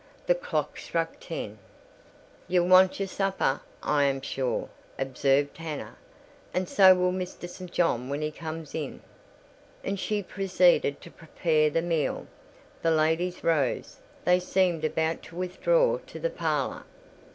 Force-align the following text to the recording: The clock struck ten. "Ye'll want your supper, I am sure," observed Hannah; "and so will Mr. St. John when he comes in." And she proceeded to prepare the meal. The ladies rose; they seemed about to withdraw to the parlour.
The 0.25 0.33
clock 0.33 0.79
struck 0.79 1.19
ten. 1.19 1.59
"Ye'll 2.47 2.65
want 2.67 2.97
your 2.97 3.07
supper, 3.07 3.61
I 3.83 4.05
am 4.05 4.19
sure," 4.21 4.67
observed 4.97 5.57
Hannah; 5.57 5.95
"and 6.55 6.67
so 6.67 6.95
will 6.95 7.11
Mr. 7.11 7.47
St. 7.47 7.71
John 7.71 8.09
when 8.09 8.23
he 8.23 8.31
comes 8.31 8.73
in." 8.73 9.01
And 9.83 9.99
she 9.99 10.23
proceeded 10.23 11.01
to 11.01 11.11
prepare 11.11 11.69
the 11.69 11.83
meal. 11.83 12.25
The 12.81 12.89
ladies 12.89 13.43
rose; 13.43 13.97
they 14.25 14.39
seemed 14.39 14.83
about 14.83 15.21
to 15.21 15.35
withdraw 15.35 15.99
to 16.07 16.17
the 16.19 16.31
parlour. 16.31 16.83